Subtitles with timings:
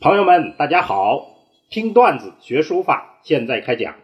[0.00, 1.44] 朋友们，大家好！
[1.68, 3.96] 听段子学书法，现在开讲。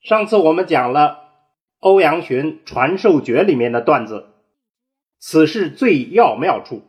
[0.00, 1.32] 上次我们讲了
[1.80, 4.28] 欧阳询《传授诀》里面的段子，
[5.18, 6.82] 此事最要妙处。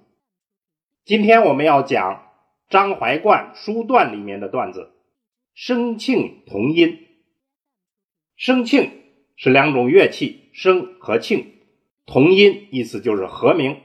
[1.04, 2.30] 今天我们要讲
[2.70, 4.92] 张怀灌《书段》里面的段子，
[5.56, 7.08] 声磬同音。
[8.36, 8.92] 声磬
[9.36, 11.44] 是两种乐器，声和磬
[12.06, 13.82] 同音，意思就是和鸣。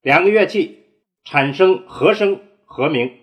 [0.00, 0.86] 两个乐器
[1.24, 2.40] 产生和声。
[2.68, 3.18] 和鸣。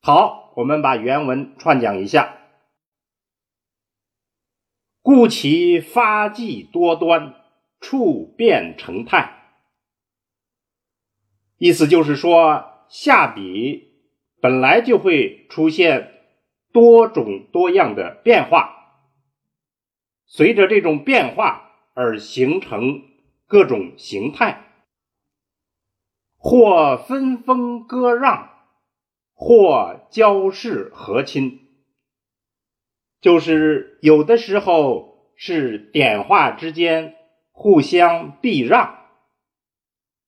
[0.00, 2.38] 好，我们把原文串讲一下。
[5.02, 7.34] 故其发迹多端，
[7.78, 9.60] 处变成态。
[11.58, 13.92] 意思就是说，下笔
[14.40, 16.24] 本来就会出现
[16.72, 19.04] 多种多样的变化，
[20.24, 23.02] 随着这种变化而形成
[23.46, 24.71] 各种形态。
[26.44, 28.50] 或分封割让，
[29.32, 31.60] 或交氏和亲，
[33.20, 37.14] 就是有的时候是点画之间
[37.52, 38.98] 互相避让，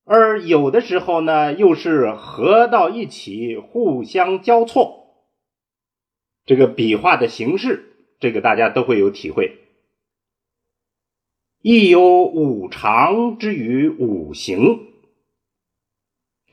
[0.05, 5.27] 而有的时候呢又是合到一起互相交错。
[6.47, 9.59] 这个笔画的形式，这个大家都会有体会。
[11.61, 14.94] 亦有五常之于五行。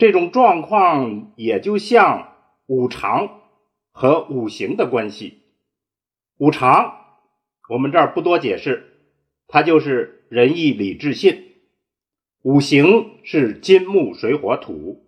[0.01, 2.33] 这种状况也就像
[2.65, 3.39] 五常
[3.91, 5.43] 和五行的关系。
[6.39, 6.95] 五常
[7.69, 8.97] 我们这儿不多解释，
[9.47, 11.51] 它就是仁义礼智信。
[12.41, 15.05] 五行是金木水火土，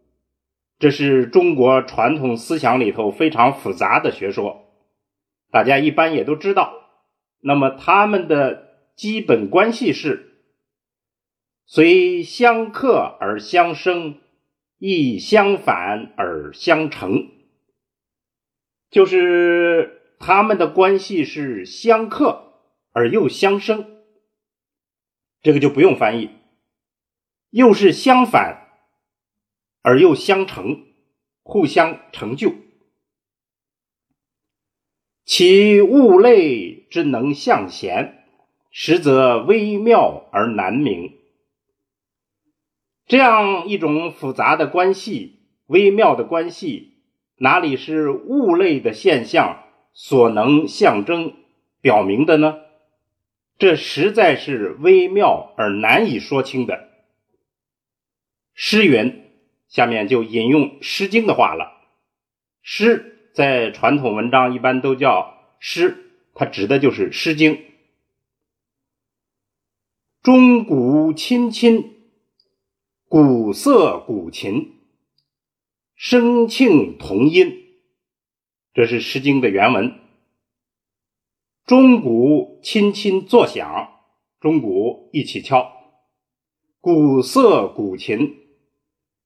[0.78, 4.68] 这是中国传统思想里头非常复杂的学说，
[5.50, 6.72] 大家一般也都知道。
[7.40, 10.44] 那么它们的基本关系是
[11.66, 14.20] 虽相克而相生。
[14.86, 17.30] 亦相反而相成，
[18.92, 22.52] 就是他们的关系是相克
[22.92, 24.04] 而又相生，
[25.42, 26.32] 这个就不用翻译，
[27.50, 28.74] 又是相反
[29.84, 30.86] 而又相成，
[31.44, 32.54] 互相成就。
[35.24, 38.26] 其物类之能象贤，
[38.70, 41.23] 实则微妙而难明。
[43.06, 46.94] 这样一种复杂的关系、微妙的关系，
[47.38, 51.34] 哪里是物类的现象所能象征
[51.82, 52.60] 表明的呢？
[53.60, 56.90] 这实在是微妙而难以说清的。
[58.54, 59.26] 诗云，
[59.68, 61.74] 下面就引用《诗经》的话了。
[62.62, 67.56] 诗在传统文章一般都叫诗，它指的就是《诗经》。
[70.22, 71.90] 钟鼓亲亲。
[73.16, 74.80] 古瑟古琴，
[75.94, 77.64] 声磬同音，
[78.74, 80.00] 这是《诗经》的原文。
[81.64, 84.00] 钟鼓轻轻作响，
[84.40, 85.62] 钟鼓一起敲；
[86.82, 88.36] 古瑟古琴，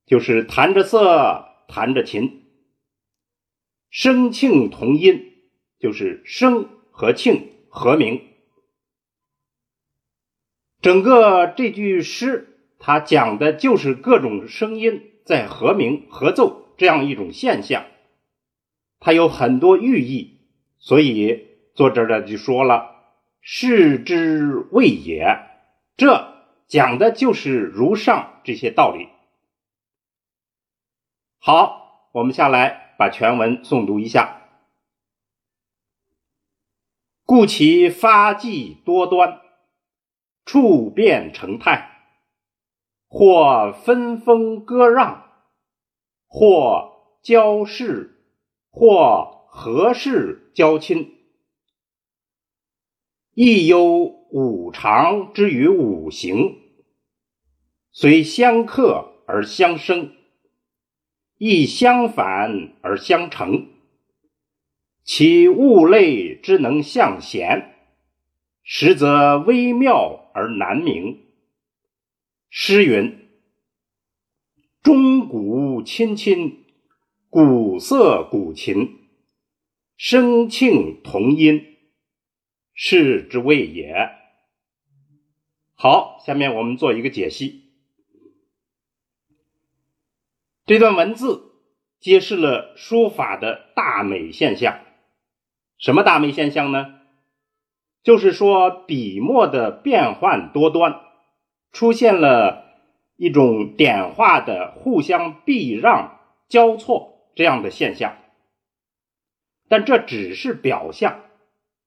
[0.06, 2.44] 就是弹着瑟，弹着琴。
[3.90, 5.32] 声磬同音，
[5.80, 8.22] 就是声和磬和鸣。
[10.82, 12.54] 整个这句诗。
[12.80, 17.86] 它讲的就是各种声音在和鸣合奏这样一种现象，
[19.00, 20.40] 它有很多寓意，
[20.78, 22.96] 所以作者这就说了
[23.42, 25.40] ：“视之谓也。”
[25.98, 26.36] 这
[26.68, 29.10] 讲的就是如上这些道理。
[31.40, 34.44] 好，我们下来把全文诵读一下
[37.26, 39.42] ：“故其发迹多端，
[40.46, 41.96] 处变成态。”
[43.08, 45.24] 或分封割让，
[46.28, 46.92] 或
[47.24, 48.22] 交氏，
[48.70, 51.14] 或合氏交亲，
[53.34, 53.86] 亦有
[54.32, 56.58] 五常之于五行，
[57.92, 60.12] 虽相克而相生，
[61.38, 63.68] 亦相反而相成。
[65.04, 67.74] 其物类之能象贤，
[68.64, 71.27] 实则微妙而难明。
[72.60, 73.30] 诗云
[74.82, 76.66] ：“钟鼓亲亲，
[77.30, 78.98] 鼓瑟鼓琴，
[79.96, 81.78] 声磬同音，
[82.74, 84.10] 是之谓也。”
[85.78, 87.70] 好，下面我们做一个解析。
[90.66, 91.52] 这段文字
[92.00, 94.80] 揭示了书法的大美现象。
[95.78, 97.02] 什么大美现象呢？
[98.02, 101.04] 就是说笔墨的变幻多端。
[101.72, 102.66] 出现了
[103.16, 108.18] 一种点化的互相避让交错这样的现象。
[109.70, 111.26] 但这只是表象，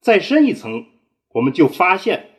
[0.00, 0.87] 再深一层，
[1.31, 2.31] 我们就发现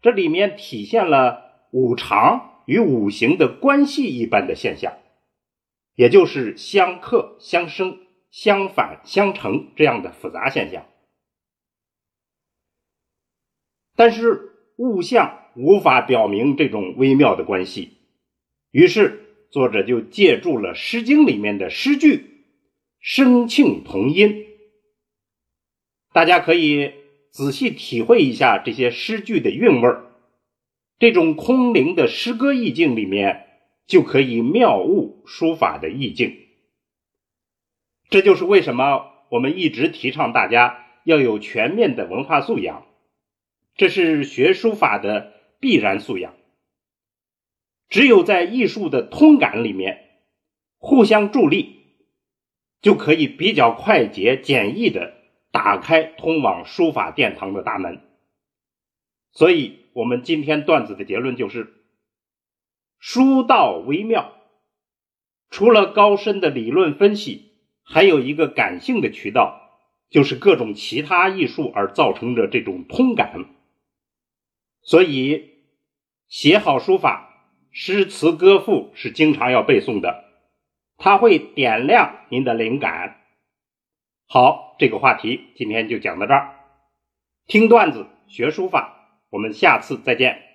[0.00, 4.94] 这里面体现了五常与五行的关系一般的现象，
[5.94, 7.98] 也就是相克相生、
[8.30, 10.86] 相反相成这样的复杂现象。
[13.94, 17.92] 但是物象无法表明这种微妙的关系，
[18.70, 22.44] 于是作者就借助了《诗经》里面的诗句
[23.00, 24.44] “声磬同音”。
[26.12, 26.92] 大家可以
[27.30, 30.04] 仔细体会一下这些诗句的韵味儿，
[30.98, 33.46] 这种空灵的诗歌意境里面
[33.86, 36.36] 就可以妙悟书法的意境。
[38.08, 42.86] 这就是为什么我们一直提倡大家要有全面的文化素养，
[43.76, 45.32] 这是学书法的
[45.66, 46.32] 必然素养。
[47.88, 50.22] 只有在艺术的通感里面
[50.78, 51.80] 互相助力，
[52.80, 55.16] 就可以比较快捷简易的。
[55.50, 58.02] 打开通往书法殿堂的大门，
[59.32, 61.72] 所以，我们今天段子的结论就是：
[62.98, 64.34] 书道微妙。
[65.48, 67.52] 除了高深的理论分析，
[67.82, 69.80] 还有一个感性的渠道，
[70.10, 73.46] 就是各种其他艺术而造成的这种通感。
[74.82, 75.55] 所以，
[76.28, 80.24] 写好书法，诗词歌赋是经常要背诵的，
[80.96, 83.20] 它会点亮您的灵感。
[84.26, 86.56] 好，这个话题今天就讲到这儿。
[87.46, 90.45] 听段子学书法，我们下次再见。